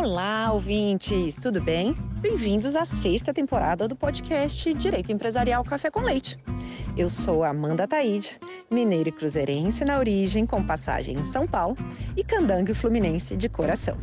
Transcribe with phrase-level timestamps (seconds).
[0.00, 1.92] Olá, ouvintes, tudo bem?
[2.20, 6.38] Bem-vindos à sexta temporada do podcast Direito Empresarial Café com Leite.
[6.96, 8.38] Eu sou Amanda Taide,
[8.70, 11.76] mineira e cruzeirense na origem, com passagem em São Paulo,
[12.16, 13.98] e candangue fluminense de coração.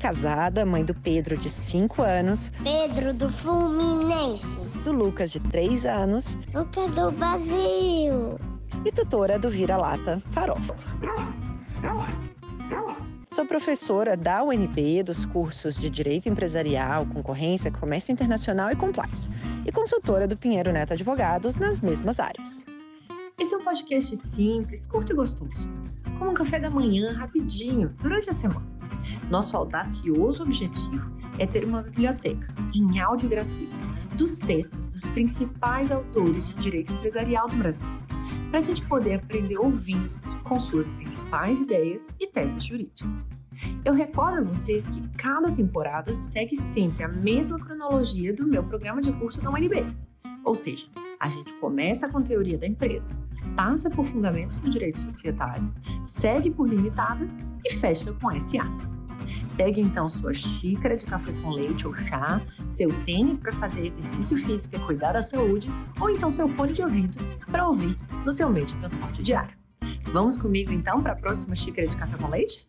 [0.00, 2.50] Casada, mãe do Pedro, de 5 anos.
[2.64, 4.46] Pedro do Fluminense.
[4.82, 6.38] Do Lucas, de 3 anos.
[6.54, 8.38] Lucas do Brasil.
[8.82, 10.74] E tutora do Vira-Lata Farofa.
[13.30, 19.28] Sou professora da UNB dos cursos de Direito Empresarial, Concorrência, Comércio Internacional e Compliance,
[19.66, 22.64] e consultora do Pinheiro Neto Advogados nas mesmas áreas.
[23.38, 25.68] Esse é um podcast simples, curto e gostoso,
[26.18, 28.66] como um café da manhã rapidinho durante a semana.
[29.30, 33.76] Nosso audacioso objetivo é ter uma biblioteca em áudio gratuito
[34.16, 37.86] dos textos dos principais autores de direito empresarial do Brasil,
[38.48, 40.14] para a gente poder aprender ouvindo
[40.48, 43.26] com suas principais ideias e teses jurídicas.
[43.84, 49.00] Eu recordo a vocês que cada temporada segue sempre a mesma cronologia do meu programa
[49.00, 49.84] de curso da UNB.
[50.44, 50.86] Ou seja,
[51.20, 53.08] a gente começa com teoria da empresa,
[53.56, 55.72] passa por fundamentos do direito societário,
[56.04, 57.26] segue por limitada
[57.64, 58.64] e fecha com SA.
[59.56, 64.38] Pegue então sua xícara de café com leite ou chá, seu tênis para fazer exercício
[64.46, 65.68] físico e cuidar da saúde,
[66.00, 67.18] ou então seu fone de ouvido
[67.50, 69.57] para ouvir no seu meio de transporte diário.
[70.12, 72.66] Vamos comigo então para a próxima xícara de café com leite?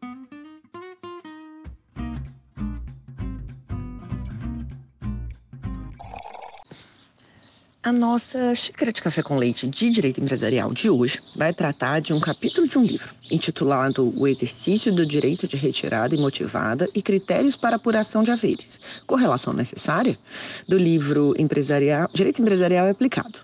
[7.82, 12.14] A nossa xícara de café com leite de direito empresarial de hoje vai tratar de
[12.14, 17.56] um capítulo de um livro intitulado O Exercício do Direito de Retirada Imotivada e Critérios
[17.56, 20.20] para Apuração de Haveres, Correlação Necessária,
[20.68, 23.40] do livro empresarial, Direito Empresarial Aplicado.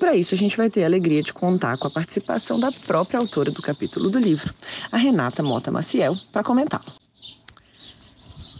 [0.00, 3.20] Para isso a gente vai ter a alegria de contar com a participação da própria
[3.20, 4.52] autora do capítulo do livro,
[4.90, 6.90] a Renata Mota Maciel, para comentá-lo.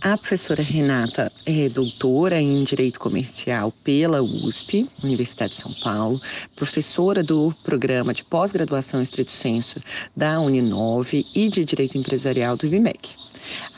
[0.02, 6.20] A professora Renata é doutora em Direito Comercial pela USP, Universidade de São Paulo,
[6.54, 9.80] professora do programa de pós-graduação estrito senso
[10.14, 13.19] da Uninove e de Direito Empresarial do IBMEC.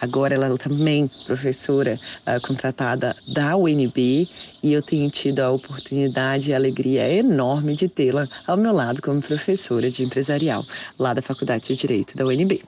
[0.00, 4.28] Agora ela é também professora uh, contratada da UNB
[4.62, 9.02] e eu tenho tido a oportunidade e a alegria enorme de tê-la ao meu lado
[9.02, 10.64] como professora de empresarial
[10.98, 12.62] lá da Faculdade de Direito da UNB.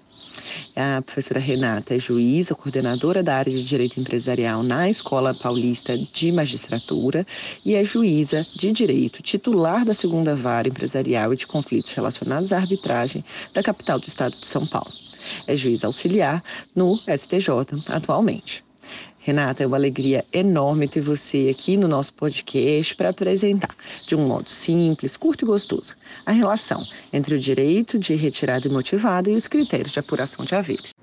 [0.77, 6.33] A professora Renata é juíza, coordenadora da área de Direito Empresarial na Escola Paulista de
[6.33, 7.27] Magistratura
[7.65, 12.57] e é juíza de Direito, titular da segunda vara empresarial e de conflitos relacionados à
[12.57, 14.91] arbitragem da capital do estado de São Paulo.
[15.47, 16.43] É juiz auxiliar
[16.75, 17.49] no STJ
[17.89, 18.65] atualmente.
[19.19, 23.75] Renata, é uma alegria enorme ter você aqui no nosso podcast para apresentar,
[24.07, 25.97] de um modo simples, curto e gostoso,
[26.27, 30.94] a relação entre o direito de retirada imotivada e os critérios de apuração de haveres.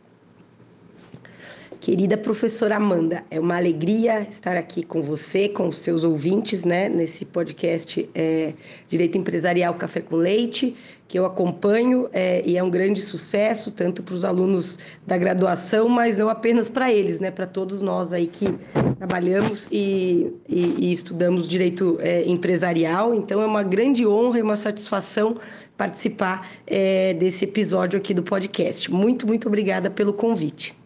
[1.82, 6.88] Querida professora Amanda, é uma alegria estar aqui com você, com os seus ouvintes, né,
[6.88, 8.54] nesse podcast é,
[8.88, 10.76] Direito Empresarial Café com Leite,
[11.08, 14.78] que eu acompanho é, e é um grande sucesso, tanto para os alunos
[15.08, 18.46] da graduação, mas não apenas para eles, né, para todos nós aí que
[19.00, 23.12] trabalhamos e, e, e estudamos direito é, empresarial.
[23.12, 25.36] Então, é uma grande honra e uma satisfação
[25.76, 28.92] participar é, desse episódio aqui do podcast.
[28.92, 30.80] Muito, muito obrigada pelo convite.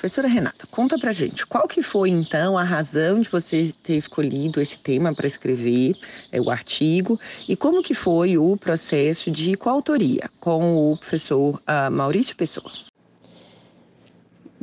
[0.00, 4.58] Professora Renata, conta pra gente, qual que foi então a razão de você ter escolhido
[4.58, 5.94] esse tema para escrever
[6.32, 11.90] é, o artigo e como que foi o processo de coautoria com o professor uh,
[11.90, 12.89] Maurício Pessoa?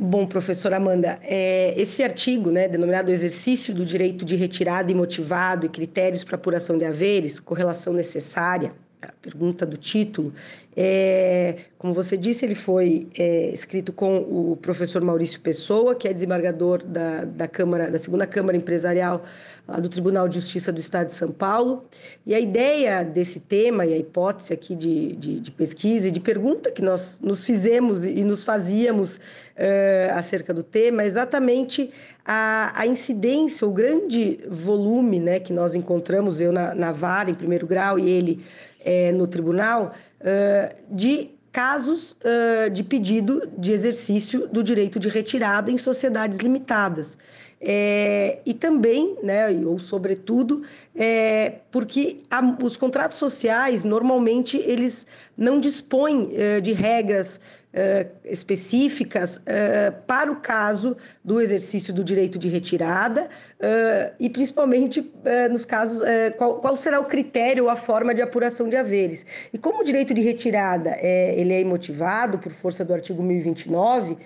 [0.00, 5.68] Bom, professora Amanda, é, esse artigo, né, denominado Exercício do Direito de Retirada Imotivado e
[5.68, 8.70] Critérios para Apuração de Haveres, Correlação Necessária,
[9.02, 10.32] a pergunta do título,
[10.76, 16.12] é, como você disse, ele foi é, escrito com o professor Maurício Pessoa, que é
[16.12, 19.24] desembargador da, da Câmara, da segunda Câmara Empresarial
[19.80, 21.84] do Tribunal de Justiça do Estado de São Paulo.
[22.24, 26.20] E a ideia desse tema e a hipótese aqui de, de, de pesquisa e de
[26.20, 29.20] pergunta que nós nos fizemos e nos fazíamos
[29.54, 31.90] é, acerca do tema é exatamente
[32.24, 37.34] a, a incidência, o grande volume né, que nós encontramos, eu na, na vara em
[37.34, 38.44] primeiro grau e ele
[38.80, 45.70] é, no tribunal, uh, de casos uh, de pedido de exercício do direito de retirada
[45.70, 47.18] em sociedades limitadas.
[47.60, 50.62] É, e também, né, ou sobretudo,
[50.94, 55.06] é, porque a, os contratos sociais normalmente eles
[55.36, 57.40] não dispõem é, de regras
[57.70, 63.28] é, específicas é, para o caso do exercício do direito de retirada
[63.60, 65.12] é, e principalmente
[65.50, 66.02] nos casos
[66.36, 69.26] qual, qual, será o critério ou a forma de apuração de haveres.
[69.52, 74.16] E como o direito de retirada ele é imotivado por força do artigo 1029,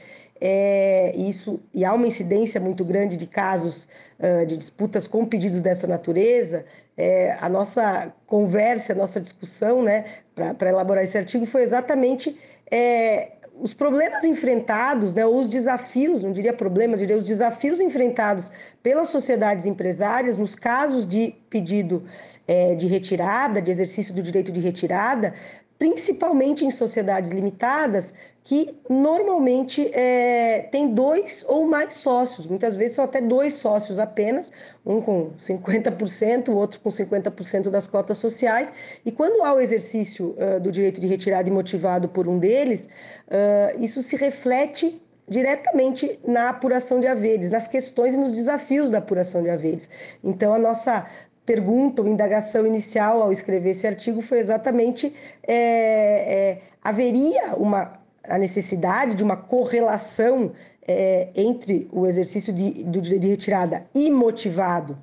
[0.44, 3.86] é, isso, e há uma incidência muito grande de casos
[4.18, 6.64] uh, de disputas com pedidos dessa natureza,
[6.96, 10.04] é, a nossa conversa, a nossa discussão né,
[10.34, 12.36] para elaborar esse artigo foi exatamente
[12.68, 18.50] é, os problemas enfrentados, né, ou os desafios, não diria problemas, diria os desafios enfrentados
[18.82, 22.02] pelas sociedades empresárias nos casos de pedido
[22.48, 25.34] é, de retirada, de exercício do direito de retirada,
[25.82, 28.14] principalmente em sociedades limitadas,
[28.44, 34.52] que normalmente é, tem dois ou mais sócios, muitas vezes são até dois sócios apenas,
[34.86, 38.72] um com 50%, o outro com 50% das cotas sociais,
[39.04, 42.88] e quando há o exercício uh, do direito de retirada motivado por um deles,
[43.26, 48.98] uh, isso se reflete diretamente na apuração de haveres, nas questões e nos desafios da
[48.98, 49.90] apuração de haveres.
[50.22, 51.08] Então, a nossa
[51.44, 58.38] pergunta ou indagação inicial ao escrever esse artigo foi exatamente é, é, haveria uma a
[58.38, 60.52] necessidade de uma correlação
[60.86, 64.96] é, entre o exercício de, do direito de retirada imotivado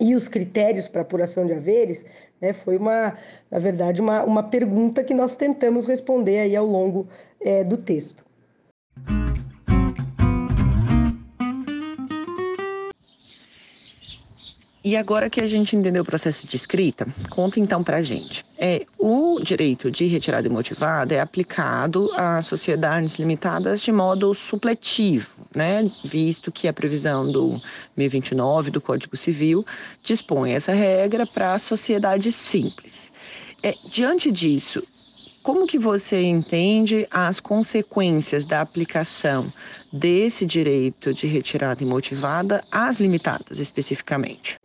[0.00, 2.04] e os critérios para apuração de haveres,
[2.40, 3.16] né, foi uma,
[3.50, 7.06] na verdade, uma, uma pergunta que nós tentamos responder aí ao longo
[7.40, 8.24] é, do texto.
[14.84, 18.44] E agora que a gente entendeu o processo de escrita, conta então para a gente.
[18.58, 25.88] É, o direito de retirada imotivada é aplicado a sociedades limitadas de modo supletivo, né?
[26.04, 27.56] visto que a previsão do
[27.96, 29.64] 1029 do Código Civil
[30.02, 33.12] dispõe essa regra para sociedades simples.
[33.62, 34.82] É, diante disso,
[35.44, 39.52] como que você entende as consequências da aplicação
[39.92, 44.61] desse direito de retirada imotivada às limitadas especificamente?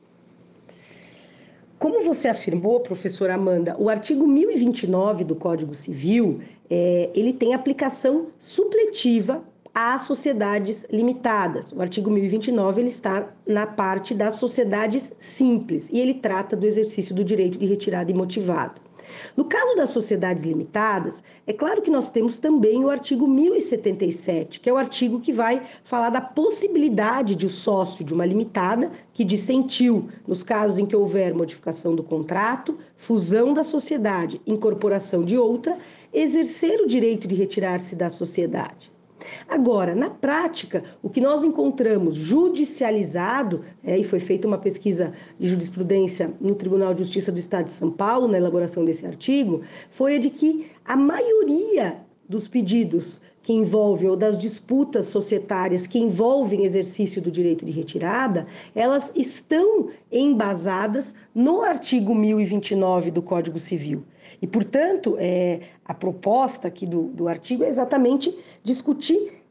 [1.80, 6.40] Como você afirmou, professora Amanda, o artigo 1029 do Código Civil,
[6.70, 9.44] é, ele tem aplicação supletiva
[9.76, 11.72] às sociedades limitadas.
[11.72, 17.14] O artigo 1029 ele está na parte das sociedades simples e ele trata do exercício
[17.14, 18.82] do direito de retirada imotivado.
[19.36, 24.70] No caso das sociedades limitadas, é claro que nós temos também o artigo 1077, que
[24.70, 29.24] é o artigo que vai falar da possibilidade de o sócio de uma limitada que
[29.24, 35.78] dissentiu nos casos em que houver modificação do contrato, fusão da sociedade, incorporação de outra,
[36.14, 38.97] exercer o direito de retirar-se da sociedade.
[39.48, 45.48] Agora, na prática, o que nós encontramos judicializado, é, e foi feita uma pesquisa de
[45.48, 50.16] jurisprudência no Tribunal de Justiça do Estado de São Paulo, na elaboração desse artigo, foi
[50.16, 56.66] a de que a maioria dos pedidos que envolvem, ou das disputas societárias que envolvem
[56.66, 58.46] exercício do direito de retirada,
[58.76, 64.04] elas estão embasadas no artigo 1029 do Código Civil.
[64.42, 69.42] E, portanto, é, a proposta aqui do, do artigo é exatamente discutir,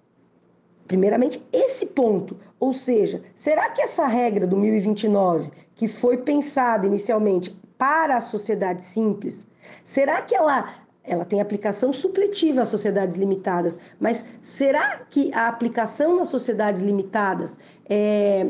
[0.87, 2.37] primeiramente, esse ponto.
[2.61, 8.82] Ou seja, será que essa regra do 1029, que foi pensada inicialmente para a sociedade
[8.82, 9.46] simples,
[9.84, 16.16] será que ela ela tem aplicação supletiva às sociedades limitadas, mas será que a aplicação
[16.16, 18.47] nas sociedades limitadas é,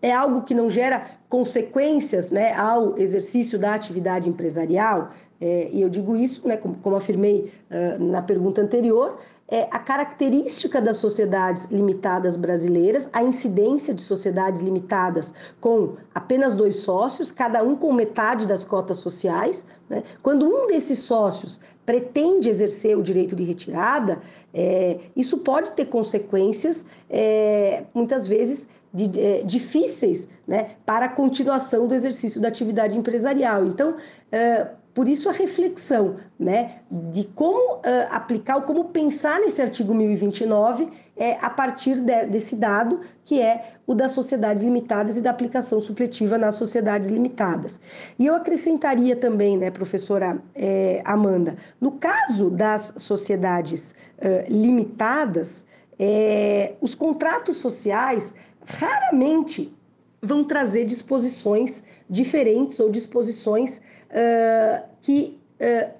[0.00, 5.10] é algo que não gera consequências né, ao exercício da atividade empresarial?
[5.40, 9.18] É, e eu digo isso, né, como, como afirmei uh, na pergunta anterior,
[9.50, 16.80] é a característica das sociedades limitadas brasileiras, a incidência de sociedades limitadas com apenas dois
[16.80, 19.64] sócios, cada um com metade das cotas sociais.
[19.88, 20.02] Né?
[20.22, 24.20] Quando um desses sócios pretende exercer o direito de retirada,
[24.52, 31.86] é, isso pode ter consequências, é, muitas vezes, de, é, difíceis né, para a continuação
[31.86, 33.64] do exercício da atividade empresarial.
[33.64, 33.96] Então,
[34.30, 39.94] é, por isso a reflexão, né, de como uh, aplicar, ou como pensar nesse artigo
[39.94, 45.30] 1029 é, a partir de, desse dado, que é o das sociedades limitadas e da
[45.30, 47.80] aplicação supletiva nas sociedades limitadas.
[48.18, 55.66] E eu acrescentaria também, né, professora é, Amanda, no caso das sociedades uh, limitadas,
[55.98, 59.74] é, os contratos sociais raramente
[60.20, 65.90] vão trazer disposições diferentes ou disposições uh, que uh,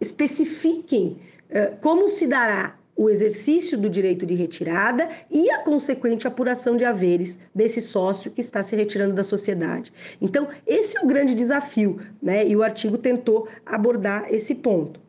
[0.00, 1.18] especifiquem
[1.50, 6.84] uh, como se dará o exercício do direito de retirada e a consequente apuração de
[6.84, 9.92] haveres desse sócio que está se retirando da sociedade.
[10.20, 12.46] Então, esse é o grande desafio, né?
[12.46, 15.00] E o artigo tentou abordar esse ponto.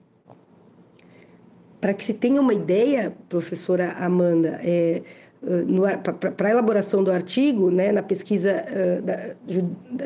[1.82, 5.01] Para que se tenha uma ideia, professora Amanda, é,
[6.38, 9.36] para a elaboração do artigo, né, na pesquisa uh, da,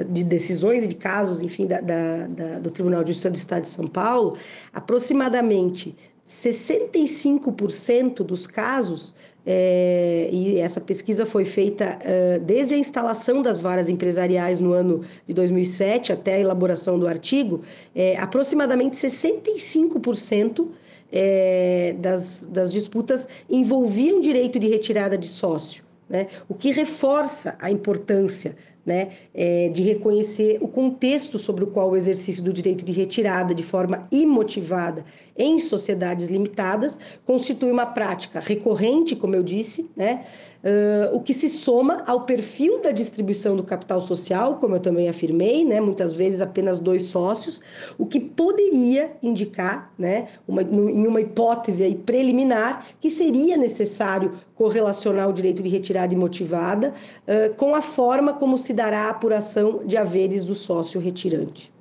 [0.03, 3.69] de decisões e de casos, enfim, da, da, do Tribunal de Justiça do Estado de
[3.69, 4.37] São Paulo,
[4.73, 5.95] aproximadamente
[6.27, 9.13] 65% dos casos,
[9.45, 15.05] é, e essa pesquisa foi feita uh, desde a instalação das varas empresariais no ano
[15.25, 17.61] de 2007 até a elaboração do artigo,
[17.95, 20.67] é, aproximadamente 65%
[21.11, 26.27] é, das, das disputas envolviam direito de retirada de sócio, né?
[26.47, 31.95] o que reforça a importância né, é, de reconhecer o contexto sobre o qual o
[31.97, 35.03] exercício do direito de retirada de forma imotivada
[35.37, 40.25] em sociedades limitadas constitui uma prática recorrente, como eu disse, né,
[40.63, 45.07] uh, o que se soma ao perfil da distribuição do capital social, como eu também
[45.07, 47.61] afirmei, né, muitas vezes apenas dois sócios,
[47.97, 55.29] o que poderia indicar, né, uma, em uma hipótese aí preliminar, que seria necessário correlacionar
[55.29, 56.93] o direito de retirada imotivada
[57.27, 61.71] uh, com a forma como se dará a apuração de haveres do sócio retirante.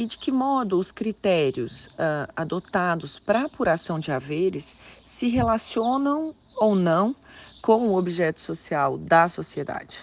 [0.00, 6.74] E de que modo os critérios uh, adotados para apuração de haveres se relacionam ou
[6.74, 7.14] não
[7.60, 9.98] com o objeto social da sociedade?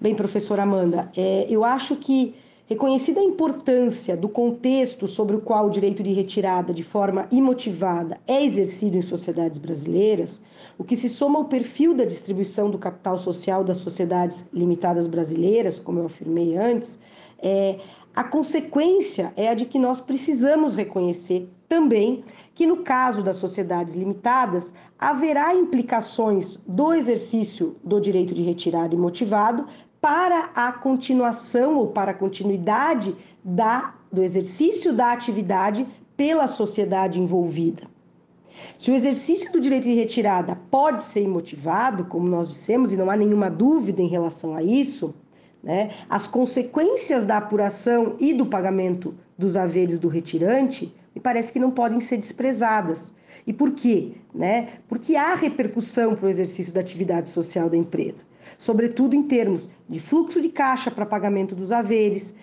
[0.00, 2.34] Bem, professora Amanda, é, eu acho que
[2.72, 8.18] Reconhecida a importância do contexto sobre o qual o direito de retirada de forma imotivada
[8.26, 10.40] é exercido em sociedades brasileiras,
[10.78, 15.78] o que se soma ao perfil da distribuição do capital social das sociedades limitadas brasileiras,
[15.78, 16.98] como eu afirmei antes,
[17.42, 17.78] é,
[18.14, 22.22] a consequência é a de que nós precisamos reconhecer também
[22.54, 29.66] que, no caso das sociedades limitadas, haverá implicações do exercício do direito de retirada imotivado
[29.98, 37.84] para a continuação ou para a continuidade da, do exercício da atividade pela sociedade envolvida.
[38.76, 43.10] Se o exercício do direito de retirada pode ser imotivado, como nós dissemos, e não
[43.10, 45.14] há nenhuma dúvida em relação a isso,
[45.62, 51.58] né, as consequências da apuração e do pagamento dos haveres do retirante me parece que
[51.58, 53.14] não podem ser desprezadas.
[53.46, 54.12] E por quê?
[54.34, 54.68] Né?
[54.88, 58.24] Porque há repercussão para o exercício da atividade social da empresa
[58.58, 62.34] sobretudo em termos de fluxo de caixa para pagamento dos haveres,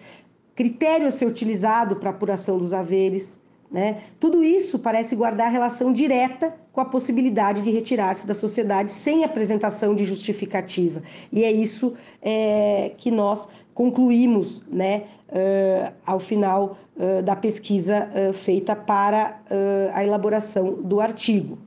[0.56, 3.40] critério a ser utilizado para apuração dos haveres.
[3.72, 4.02] Né?
[4.20, 9.94] Tudo isso parece guardar relação direta com a possibilidade de retirar-se da sociedade sem apresentação
[9.94, 11.04] de justificativa.
[11.32, 18.34] E é isso é, que nós concluímos né, uh, ao final uh, da pesquisa uh,
[18.34, 19.40] feita para
[19.94, 21.58] a elaboração do artigo.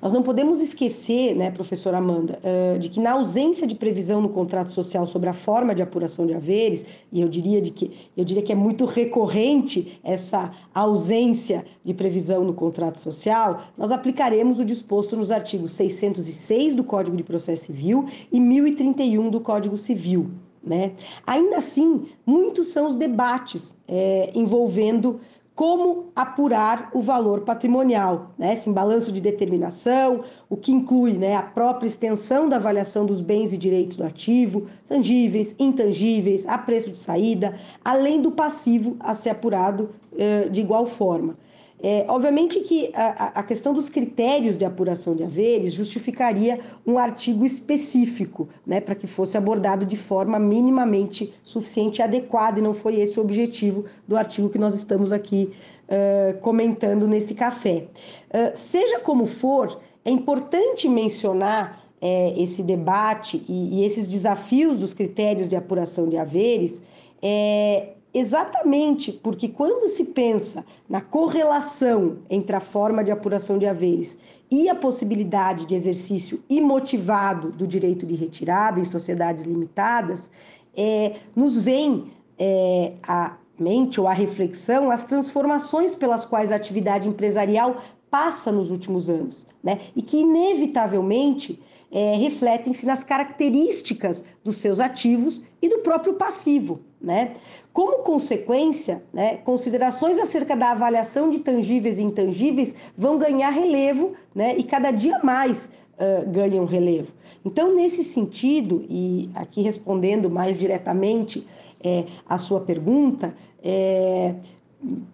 [0.00, 4.28] Nós não podemos esquecer, né, professora Amanda, uh, de que na ausência de previsão no
[4.28, 8.24] contrato social sobre a forma de apuração de haveres, e eu diria, de que, eu
[8.24, 14.64] diria que é muito recorrente essa ausência de previsão no contrato social, nós aplicaremos o
[14.64, 20.26] disposto nos artigos 606 do Código de Processo Civil e 1031 do Código Civil.
[20.62, 20.92] Né?
[21.26, 25.18] Ainda assim, muitos são os debates é, envolvendo
[25.60, 28.54] como apurar o valor patrimonial, né?
[28.54, 33.52] Esse balanço de determinação, o que inclui né, a própria extensão da avaliação dos bens
[33.52, 39.28] e direitos do ativo, tangíveis, intangíveis, a preço de saída, além do passivo a ser
[39.28, 41.36] apurado eh, de igual forma.
[41.82, 47.44] É, obviamente que a, a, questão dos critérios de apuração de haveres justificaria um artigo
[47.44, 52.96] específico, né, para que fosse abordado de forma minimamente suficiente e adequada, e não foi
[52.96, 55.50] esse o objetivo do artigo que nós estamos aqui
[55.88, 57.86] uh, comentando nesse café.
[58.28, 64.94] Uh, seja como for, é importante mencionar é, esse debate e, e, esses desafios dos
[64.94, 66.82] critérios de apuração de haveres.
[67.22, 74.18] É, Exatamente porque quando se pensa na correlação entre a forma de apuração de haveres
[74.50, 80.28] e a possibilidade de exercício imotivado do direito de retirada em sociedades limitadas,
[80.76, 87.08] é, nos vem é, à mente ou à reflexão as transformações pelas quais a atividade
[87.08, 87.76] empresarial
[88.10, 89.78] passa nos últimos anos, né?
[89.94, 91.60] E que inevitavelmente
[91.90, 96.80] é, refletem-se nas características dos seus ativos e do próprio passivo.
[97.00, 97.32] Né?
[97.72, 104.56] Como consequência, né, considerações acerca da avaliação de tangíveis e intangíveis vão ganhar relevo né,
[104.56, 107.12] e cada dia mais uh, ganham relevo.
[107.44, 111.46] Então, nesse sentido, e aqui respondendo mais diretamente,
[111.82, 114.34] é, a sua pergunta, é,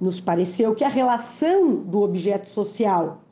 [0.00, 3.22] nos pareceu que a relação do objeto social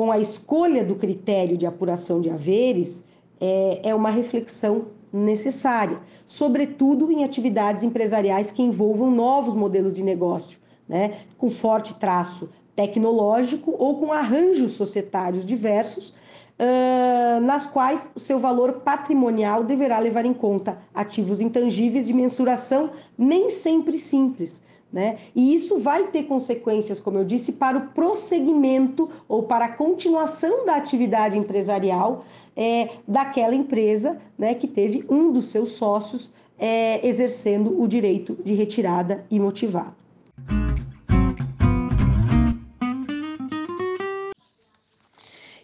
[0.00, 3.04] com a escolha do critério de apuração de haveres
[3.38, 10.58] é, é uma reflexão necessária, sobretudo em atividades empresariais que envolvam novos modelos de negócio,
[10.88, 16.14] né, com forte traço tecnológico ou com arranjos societários diversos,
[16.58, 22.88] uh, nas quais o seu valor patrimonial deverá levar em conta ativos intangíveis de mensuração
[23.18, 25.18] nem sempre simples, né?
[25.34, 30.66] E isso vai ter consequências, como eu disse, para o prosseguimento ou para a continuação
[30.66, 32.24] da atividade empresarial
[32.56, 38.52] é, daquela empresa né, que teve um dos seus sócios é, exercendo o direito de
[38.52, 39.94] retirada imotivado.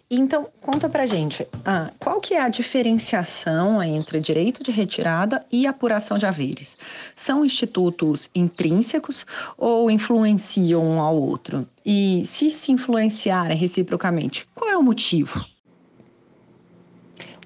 [0.09, 5.67] Então, conta pra gente, ah, qual que é a diferenciação entre direito de retirada e
[5.67, 6.77] apuração de haveres?
[7.13, 9.25] São institutos intrínsecos
[9.57, 11.67] ou influenciam um ao outro?
[11.85, 15.43] E se se influenciarem reciprocamente, qual é o motivo?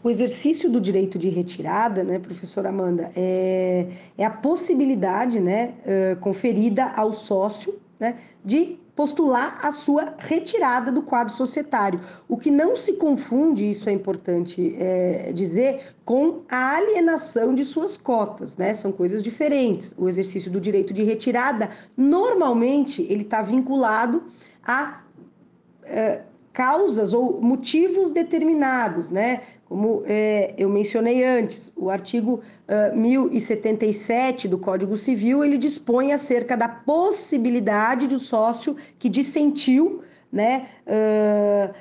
[0.03, 6.19] O exercício do direito de retirada, né, professora Amanda, é, é a possibilidade né, uh,
[6.19, 11.99] conferida ao sócio né, de postular a sua retirada do quadro societário.
[12.27, 17.95] O que não se confunde, isso é importante é, dizer, com a alienação de suas
[17.97, 18.73] cotas, né?
[18.73, 19.93] São coisas diferentes.
[19.97, 24.23] O exercício do direito de retirada, normalmente, ele está vinculado
[24.63, 25.01] a
[25.83, 26.21] é,
[26.53, 29.41] causas ou motivos determinados, né?
[29.71, 36.57] Como é, eu mencionei antes, o artigo uh, 1077 do Código Civil ele dispõe acerca
[36.57, 40.67] da possibilidade de o sócio que dissentiu, né?
[40.85, 41.73] Uh,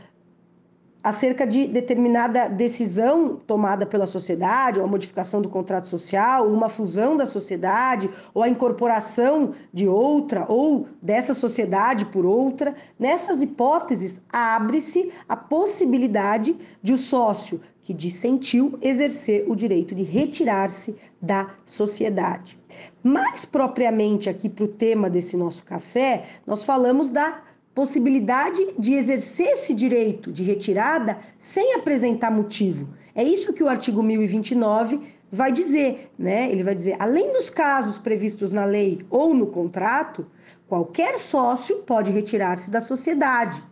[1.02, 7.16] acerca de determinada decisão tomada pela sociedade, ou a modificação do contrato social, uma fusão
[7.16, 12.75] da sociedade, ou a incorporação de outra, ou dessa sociedade por outra.
[12.99, 20.97] Nessas hipóteses, abre-se a possibilidade de o sócio que dissentiu exercer o direito de retirar-se
[21.21, 22.59] da sociedade.
[23.02, 27.42] Mais propriamente aqui para o tema desse nosso café, nós falamos da
[27.80, 32.90] possibilidade de exercer esse direito de retirada sem apresentar motivo.
[33.14, 35.00] É isso que o artigo 1029
[35.32, 36.52] vai dizer, né?
[36.52, 40.26] Ele vai dizer, além dos casos previstos na lei ou no contrato,
[40.69, 43.64] qualquer sócio pode retirar-se da sociedade.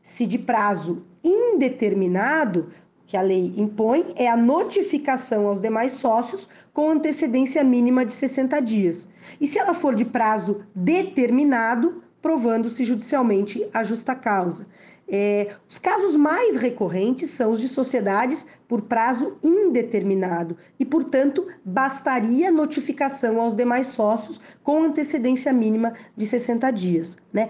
[0.00, 2.68] Se de prazo indeterminado,
[3.04, 8.60] que a lei impõe é a notificação aos demais sócios com antecedência mínima de 60
[8.60, 9.08] dias.
[9.40, 14.66] E se ela for de prazo determinado, provando-se judicialmente a justa causa.
[15.08, 22.50] É, os casos mais recorrentes são os de sociedades por prazo indeterminado e, portanto, bastaria
[22.50, 27.16] notificação aos demais sócios com antecedência mínima de 60 dias.
[27.32, 27.48] Né?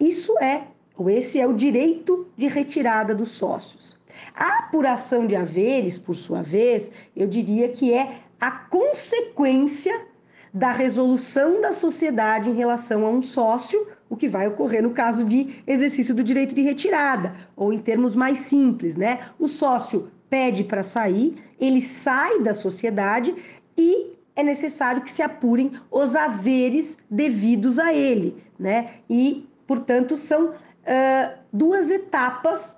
[0.00, 0.64] Isso é,
[0.98, 3.96] ou esse é o direito de retirada dos sócios.
[4.34, 10.08] A apuração de haveres, por sua vez, eu diria que é a consequência
[10.52, 15.24] da resolução da sociedade em relação a um sócio, o que vai ocorrer no caso
[15.24, 19.20] de exercício do direito de retirada, ou em termos mais simples, né?
[19.38, 23.34] O sócio pede para sair, ele sai da sociedade
[23.76, 28.90] e é necessário que se apurem os haveres devidos a ele, né?
[29.08, 32.76] E, portanto, são uh, duas etapas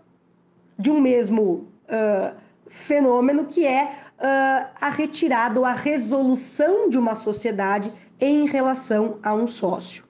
[0.78, 2.34] de um mesmo uh,
[2.66, 9.34] fenômeno que é uh, a retirada ou a resolução de uma sociedade em relação a
[9.34, 10.02] um sócio.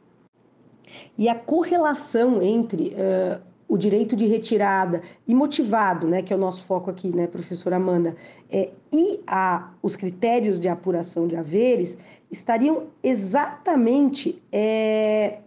[1.18, 6.38] E a correlação entre uh, o direito de retirada e motivado, né, que é o
[6.38, 8.14] nosso foco aqui, né, professora Amanda,
[8.50, 11.98] é, e a, os critérios de apuração de haveres
[12.30, 15.38] estariam exatamente é,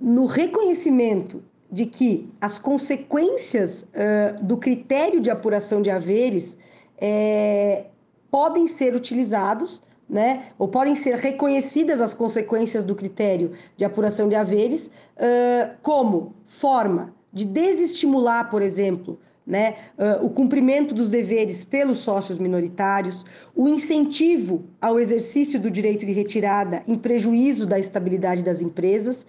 [0.00, 6.58] no reconhecimento de que as consequências uh, do critério de apuração de haveres
[7.00, 7.84] é,
[8.30, 14.34] podem ser utilizados, né, ou podem ser reconhecidas as consequências do critério de apuração de
[14.34, 22.00] haveres, uh, como forma de desestimular, por exemplo, né, uh, o cumprimento dos deveres pelos
[22.00, 28.62] sócios minoritários, o incentivo ao exercício do direito de retirada em prejuízo da estabilidade das
[28.62, 29.26] empresas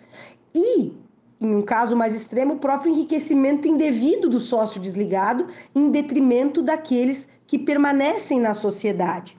[0.56, 0.94] e
[1.42, 7.30] em um caso mais extremo, o próprio enriquecimento indevido do sócio desligado em detrimento daqueles
[7.50, 9.36] que permanecem na sociedade.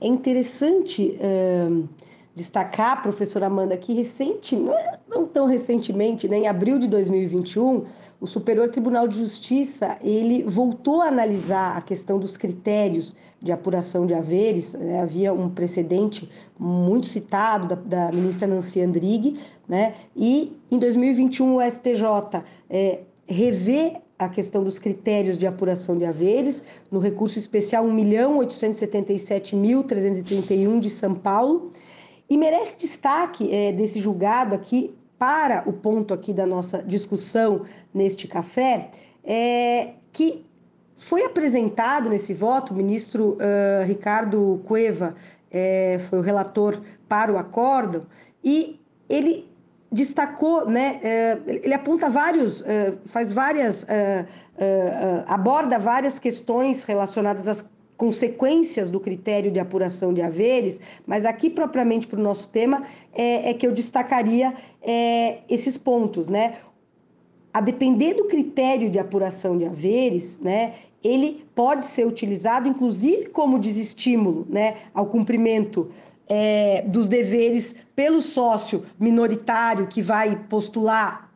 [0.00, 1.88] É interessante uh,
[2.32, 7.86] destacar, professora Amanda, que recente, é, não tão recentemente, né, em abril de 2021,
[8.20, 14.06] o Superior Tribunal de Justiça ele voltou a analisar a questão dos critérios de apuração
[14.06, 14.74] de haveres.
[14.74, 15.00] Né?
[15.00, 19.96] Havia um precedente muito citado da, da ministra Nancy Andrighi, né?
[20.14, 26.62] e em 2021 o STJ é, revê a questão dos critérios de apuração de haveres
[26.90, 31.72] no recurso especial 1.877.331 de São Paulo.
[32.28, 37.62] E merece destaque é, desse julgado aqui, para o ponto aqui da nossa discussão
[37.94, 38.90] neste café,
[39.24, 40.44] é que
[40.98, 45.14] foi apresentado nesse voto, o ministro uh, Ricardo Cueva
[45.50, 48.06] é, foi o relator para o acórdão,
[48.42, 49.48] e ele
[49.96, 54.26] destacou, né, é, ele aponta vários, é, faz várias, é,
[55.26, 62.06] aborda várias questões relacionadas às consequências do critério de apuração de haveres, mas aqui propriamente
[62.06, 62.82] para o nosso tema
[63.14, 66.56] é, é, que eu destacaria é, esses pontos, né?
[67.52, 73.58] A depender do critério de apuração de haveres, né, ele pode ser utilizado, inclusive, como
[73.58, 75.90] desestímulo né, ao cumprimento
[76.28, 81.26] é, dos deveres pelo sócio minoritário que vai postular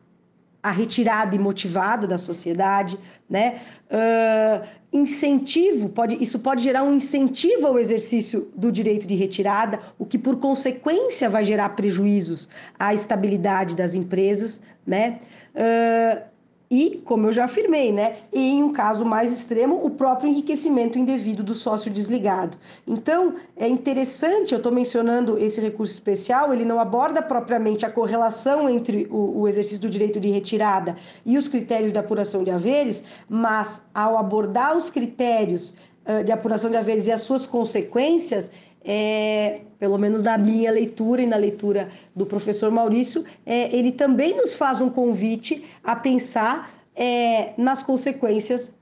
[0.63, 2.99] a retirada imotivada da sociedade,
[3.29, 3.61] né?
[3.91, 10.05] Uh, incentivo, pode, isso pode gerar um incentivo ao exercício do direito de retirada, o
[10.05, 12.49] que por consequência vai gerar prejuízos
[12.79, 15.19] à estabilidade das empresas, né?
[15.55, 16.30] Uh,
[16.71, 21.43] e, como eu já afirmei, né, em um caso mais extremo, o próprio enriquecimento indevido
[21.43, 22.57] do sócio desligado.
[22.87, 28.69] Então, é interessante, eu estou mencionando esse recurso especial, ele não aborda propriamente a correlação
[28.69, 33.03] entre o, o, exercício do direito de retirada e os critérios de apuração de haveres,
[33.29, 35.75] mas ao abordar os critérios
[36.07, 38.53] uh, de apuração de haveres e as suas consequências,
[38.85, 44.37] é, pelo menos na minha leitura e na leitura do professor Maurício, é, ele também
[44.37, 48.77] nos faz um convite a pensar é, nas consequências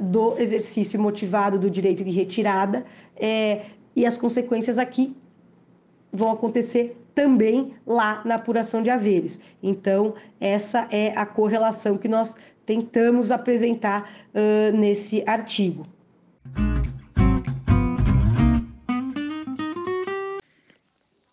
[0.00, 2.84] do exercício motivado do direito de retirada,
[3.16, 3.62] é,
[3.96, 5.16] e as consequências aqui
[6.12, 9.40] vão acontecer também lá na apuração de haveres.
[9.62, 12.36] Então, essa é a correlação que nós
[12.66, 15.86] tentamos apresentar uh, nesse artigo.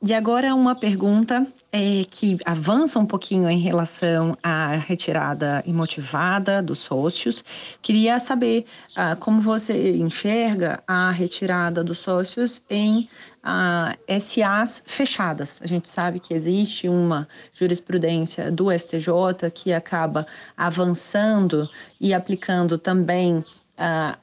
[0.04, 6.80] E agora uma pergunta é, que avança um pouquinho em relação à retirada imotivada dos
[6.80, 7.46] sócios.
[7.84, 13.08] Queria saber ah, como você enxerga a retirada dos sócios em
[13.44, 15.62] ah, SAs fechadas.
[15.64, 20.26] A gente sabe que existe uma jurisprudência do STJ que acaba
[20.58, 23.46] avançando e aplicando também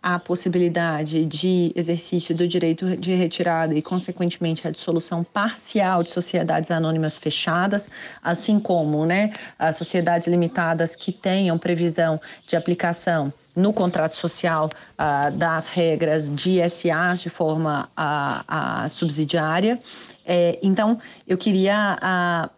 [0.03, 6.71] a possibilidade de exercício do direito de retirada e, consequentemente, a dissolução parcial de sociedades
[6.71, 7.91] anônimas fechadas,
[8.23, 15.37] assim como né, as sociedades limitadas que tenham previsão de aplicação no contrato social uh,
[15.37, 19.81] das regras de SAs de forma uh, uh, subsidiária.
[20.25, 21.97] É, então, eu queria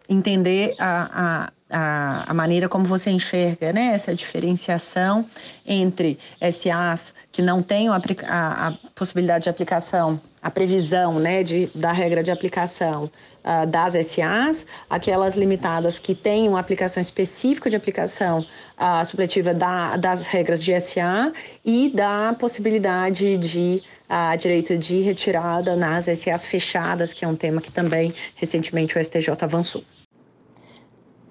[0.09, 5.25] entender a, a a, a, maneira como você enxerga né, essa diferenciação
[5.65, 6.19] entre
[6.51, 11.91] SAs que não tenham a, a, a possibilidade de aplicação, a previsão né, de, da
[11.91, 13.05] regra de aplicação
[13.43, 18.45] uh, das SAs, aquelas limitadas que têm uma aplicação específica de aplicação
[18.77, 21.31] uh, supletiva da, das regras de SA
[21.65, 27.61] e da possibilidade de uh, direito de retirada nas SAs fechadas, que é um tema
[27.61, 29.83] que também recentemente o STJ avançou.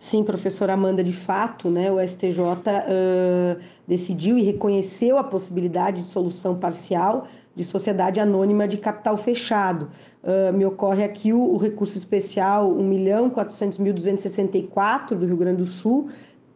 [0.01, 6.07] Sim, professora Amanda, de fato, né, o STJ uh, decidiu e reconheceu a possibilidade de
[6.07, 9.91] solução parcial de sociedade anônima de capital fechado.
[10.25, 16.09] Uh, me ocorre aqui o, o recurso especial 1.400.264 do Rio Grande do Sul,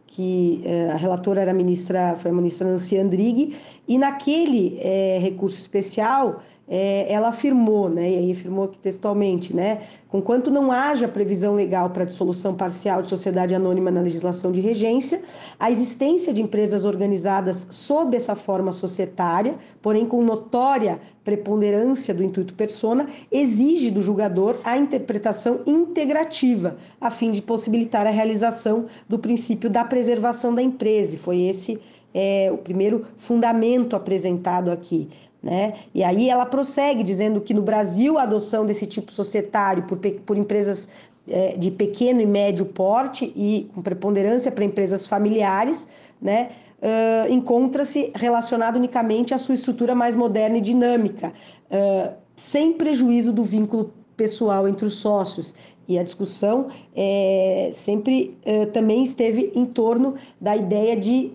[0.07, 3.55] que uh, a relatora era a ministra, foi a ministra Nancy Andrighi,
[3.87, 10.49] e naquele uh, recurso especial é, ela afirmou, né, e aí afirmou textualmente, né, conquanto
[10.49, 15.21] não haja previsão legal para dissolução parcial de sociedade anônima na legislação de regência,
[15.59, 22.53] a existência de empresas organizadas sob essa forma societária, porém com notória preponderância do intuito
[22.53, 29.69] persona, exige do julgador a interpretação integrativa, a fim de possibilitar a realização do princípio
[29.69, 31.15] da preservação da empresa.
[31.15, 31.79] E foi esse
[32.15, 35.09] é, o primeiro fundamento apresentado aqui.
[35.43, 35.73] Né?
[35.93, 40.37] E aí ela prossegue dizendo que no Brasil a adoção desse tipo societário por, por
[40.37, 40.87] empresas
[41.27, 45.87] é, de pequeno e médio porte e com preponderância para empresas familiares,
[46.21, 46.49] né,
[46.81, 51.33] uh, encontra-se relacionado unicamente à sua estrutura mais moderna e dinâmica,
[51.69, 55.55] uh, sem prejuízo do vínculo pessoal entre os sócios
[55.87, 61.31] e a discussão é, sempre é, também esteve em torno da ideia de,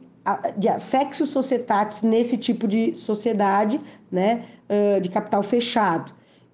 [0.57, 3.81] de affectio societatis nesse tipo de sociedade,
[4.11, 4.45] né,
[5.01, 6.13] de capital fechado.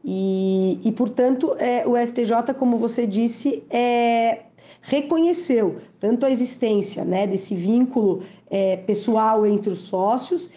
[0.09, 4.43] E, e portanto, é, o STJ, como você disse, é,
[4.81, 10.49] reconheceu tanto a existência né, desse vínculo é, pessoal entre os sócios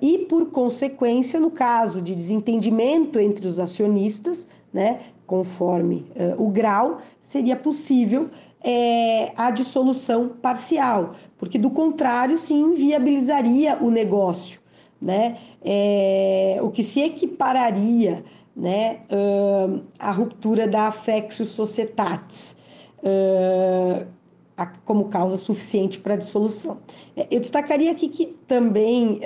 [0.00, 6.06] e, por consequência, no caso de desentendimento entre os acionistas, né, conforme
[6.38, 8.30] o grau, seria possível
[8.62, 14.60] é, a dissolução parcial, porque do contrário se inviabilizaria o negócio,
[15.00, 18.24] né, é, o que se equipararia
[18.58, 22.56] né, uh, a ruptura da affectio societatis
[22.98, 24.04] uh,
[24.56, 26.78] a, como causa suficiente para a dissolução.
[27.16, 29.20] É, eu destacaria aqui que também uh,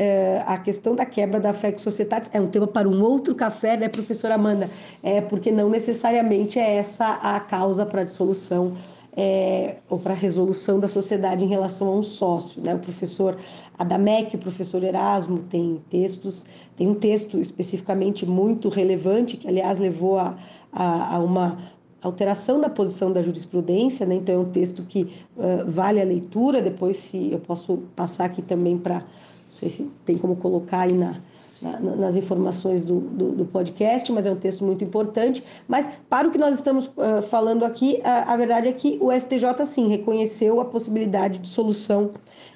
[0.44, 3.88] a questão da quebra da affectio societatis é um tema para um outro café, né,
[3.88, 4.68] professora Amanda?
[5.02, 8.76] É, porque não necessariamente é essa a causa para a dissolução
[9.16, 12.62] é, ou para a resolução da sociedade em relação a um sócio.
[12.62, 12.74] Né?
[12.74, 13.36] O professor
[13.78, 16.46] Adamec, o professor Erasmo, tem textos,
[16.76, 20.36] tem um texto especificamente muito relevante, que aliás levou a,
[20.72, 21.72] a, a uma
[22.02, 24.14] alteração da posição da jurisprudência, né?
[24.14, 25.02] então é um texto que
[25.36, 29.90] uh, vale a leitura, depois se eu posso passar aqui também para, não sei se
[30.04, 31.20] tem como colocar aí na,
[31.62, 35.44] nas informações do, do, do, podcast, mas é um texto muito importante.
[35.68, 39.12] Mas para o que nós estamos uh, falando aqui, a, a, verdade é que o
[39.12, 42.10] STJ, sim, reconheceu a possibilidade de solução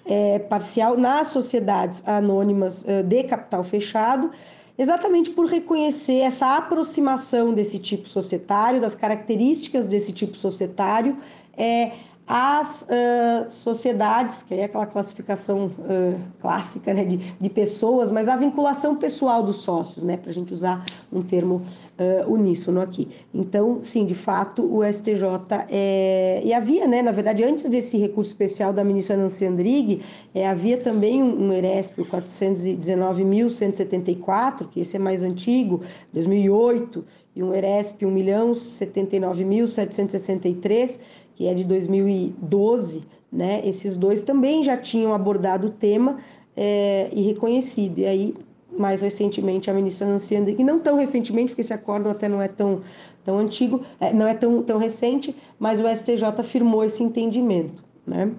[0.04, 4.30] é, parcial nas sociedades anônimas uh, de capital fechado,
[4.76, 11.16] exatamente por reconhecer essa aproximação desse tipo societário, das características desse tipo societário.
[11.56, 11.92] É,
[12.26, 18.34] as uh, sociedades, que é aquela classificação uh, clássica né, de, de pessoas, mas a
[18.34, 21.62] vinculação pessoal dos sócios, né, para a gente usar um termo
[21.98, 23.06] uh, uníssono aqui.
[23.32, 25.22] Então, sim, de fato, o STJ
[25.70, 26.42] é...
[26.44, 30.02] E havia, né, na verdade, antes desse recurso especial da ministra Nancy Andrighi,
[30.34, 37.04] é, havia também um, um ERESP, o 419.174, que esse é mais antigo, 2008,
[37.36, 40.98] e um ERESP 1.079.763,
[41.36, 43.60] que é de 2012, né?
[43.64, 46.18] Esses dois também já tinham abordado o tema
[46.56, 47.98] é, e reconhecido.
[47.98, 48.34] E aí,
[48.76, 52.48] mais recentemente, a ministra Nancy Andrighi, não tão recentemente, porque esse acordo até não é
[52.48, 52.80] tão,
[53.22, 58.32] tão antigo, é, não é tão, tão recente, mas o STJ afirmou esse entendimento, né?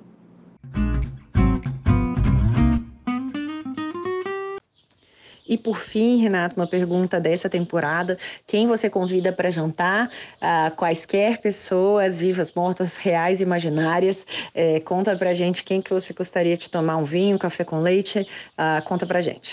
[5.47, 10.09] E por fim, Renato, uma pergunta dessa temporada: quem você convida para jantar?
[10.41, 14.25] Ah, quaisquer pessoas, vivas, mortas, reais, imaginárias?
[14.53, 18.27] É, conta para gente quem que você gostaria de tomar um vinho, café com leite?
[18.57, 19.51] Ah, conta para gente.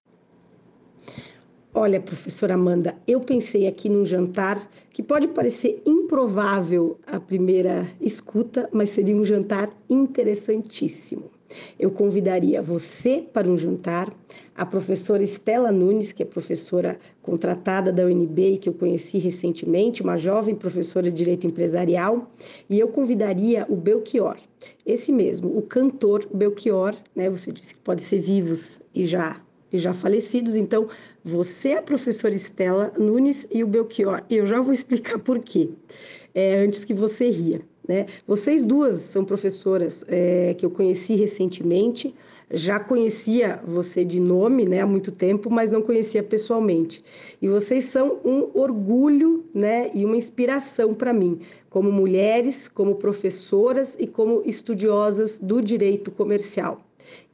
[1.76, 8.68] Olha, professora Amanda, eu pensei aqui num jantar que pode parecer improvável à primeira escuta,
[8.72, 11.32] mas seria um jantar interessantíssimo.
[11.78, 14.12] Eu convidaria você para um jantar,
[14.54, 20.02] a professora Estela Nunes, que é professora contratada da UNB e que eu conheci recentemente,
[20.02, 22.30] uma jovem professora de direito empresarial,
[22.70, 24.36] e eu convidaria o Belchior,
[24.86, 27.28] esse mesmo, o cantor Belchior, né?
[27.30, 29.40] Você disse que pode ser vivos e já
[29.72, 30.88] e já falecidos, então
[31.24, 34.22] você, a professora Estela Nunes e o Belchior.
[34.30, 35.68] Eu já vou explicar por quê,
[36.32, 37.60] é, antes que você ria.
[37.86, 38.06] Né?
[38.26, 42.14] Vocês duas são professoras é, que eu conheci recentemente,
[42.50, 47.02] já conhecia você de nome né, há muito tempo, mas não conhecia pessoalmente.
[47.40, 53.96] E vocês são um orgulho né, e uma inspiração para mim, como mulheres, como professoras
[53.98, 56.80] e como estudiosas do direito comercial.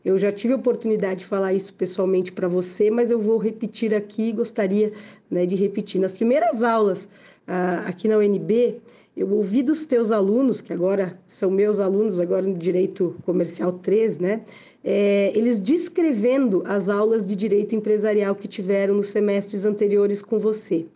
[0.05, 3.95] Eu já tive a oportunidade de falar isso pessoalmente para você, mas eu vou repetir
[3.95, 4.93] aqui, gostaria
[5.31, 6.01] né, de repetir.
[6.01, 7.07] Nas primeiras aulas
[7.47, 8.81] ah, aqui na UNB,
[9.21, 14.19] eu ouvi dos teus alunos, que agora são meus alunos, agora no Direito Comercial 3,
[14.19, 14.41] né?
[14.83, 20.87] É, eles descrevendo as aulas de direito empresarial que tiveram nos semestres anteriores com você.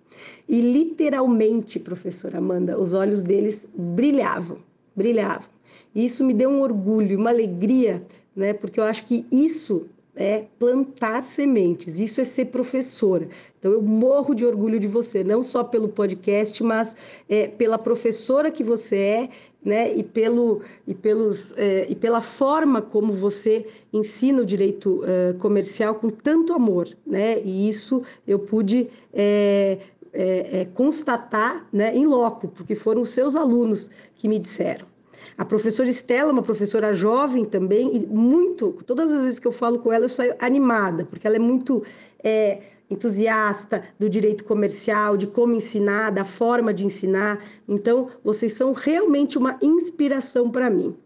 [0.48, 4.56] E literalmente, professora Amanda, os olhos deles brilhavam,
[4.96, 5.48] brilhavam.
[5.94, 8.02] E isso me deu um orgulho, uma alegria,
[8.34, 8.54] né?
[8.54, 9.84] Porque eu acho que isso
[10.16, 13.28] é plantar sementes, isso é ser professora.
[13.58, 16.94] Então eu morro de orgulho de você, não só pelo podcast, mas
[17.28, 19.28] é, pela professora que você é,
[19.64, 19.92] né?
[19.96, 25.94] E pelo e pelos é, e pela forma como você ensina o direito é, comercial
[25.94, 27.40] com tanto amor, né?
[27.42, 29.78] E isso eu pude é,
[30.12, 31.96] é, é, constatar, né?
[31.96, 34.93] Em loco, porque foram os seus alunos que me disseram.
[35.36, 39.78] A professora Estela, uma professora jovem também, e muito, todas as vezes que eu falo
[39.78, 41.82] com ela, eu saio animada, porque ela é muito
[42.22, 42.58] é,
[42.90, 47.44] entusiasta do direito comercial, de como ensinar, da forma de ensinar.
[47.68, 50.96] Então, vocês são realmente uma inspiração para mim.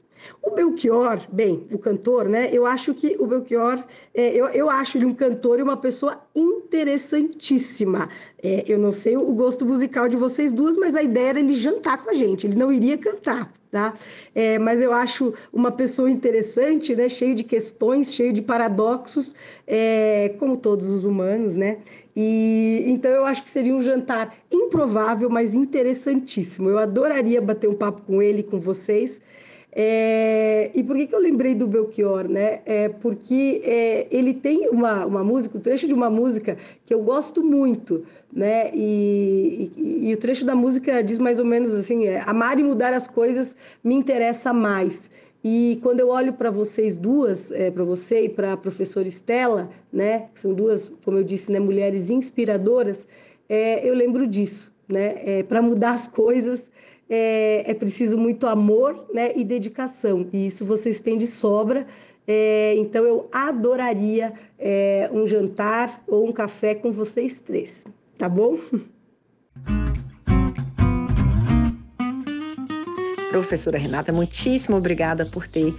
[0.43, 2.49] O Belchior, bem, o cantor, né?
[2.53, 6.21] Eu acho que o Belchior, é, eu, eu acho ele um cantor e uma pessoa
[6.35, 8.09] interessantíssima.
[8.43, 11.55] É, eu não sei o gosto musical de vocês duas, mas a ideia era ele
[11.55, 13.95] jantar com a gente, ele não iria cantar, tá?
[14.35, 17.09] É, mas eu acho uma pessoa interessante, né?
[17.09, 19.35] Cheio de questões, cheio de paradoxos,
[19.67, 21.79] é, como todos os humanos, né?
[22.21, 26.69] E então eu acho que seria um jantar improvável, mas interessantíssimo.
[26.69, 29.23] Eu adoraria bater um papo com ele, com vocês.
[29.71, 32.61] É, e por que, que eu lembrei do Belchior, né?
[32.65, 36.95] É porque é, ele tem uma, uma música, o um trecho de uma música que
[36.95, 38.71] eu gosto muito, né?
[38.73, 42.63] E, e, e, o trecho da música diz mais ou menos assim: é, amar e
[42.63, 45.11] mudar as coisas me interessa mais.
[45.45, 49.71] E quando eu olho para vocês duas, é, para você e para a professora Estela,
[49.93, 50.29] né?
[50.35, 53.07] Que são duas, como eu disse, né, mulheres inspiradoras,
[53.49, 55.15] é, eu lembro disso, né?
[55.25, 56.71] É, para mudar as coisas
[57.09, 60.29] é, é preciso muito amor né, e dedicação.
[60.33, 61.87] E isso vocês têm de sobra.
[62.27, 67.85] É, então eu adoraria é, um jantar ou um café com vocês três,
[68.19, 68.59] tá bom?
[73.29, 75.77] Professora Renata, muitíssimo obrigada por ter uh,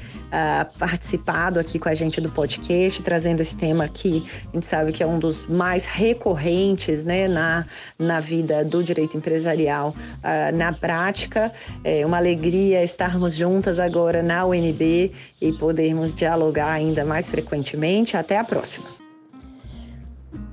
[0.78, 5.02] participado aqui com a gente do podcast, trazendo esse tema que a gente sabe que
[5.02, 7.66] é um dos mais recorrentes né, na,
[7.98, 11.52] na vida do direito empresarial uh, na prática.
[11.84, 18.16] É uma alegria estarmos juntas agora na UNB e podermos dialogar ainda mais frequentemente.
[18.16, 18.99] Até a próxima.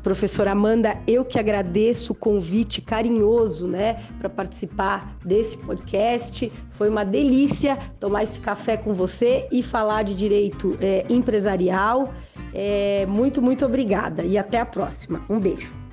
[0.03, 6.53] Professora Amanda, eu que agradeço o convite carinhoso, né, para participar desse podcast.
[6.71, 12.15] Foi uma delícia tomar esse café com você e falar de direito é, empresarial.
[12.55, 15.23] É, muito, muito obrigada e até a próxima.
[15.29, 15.86] Um beijo.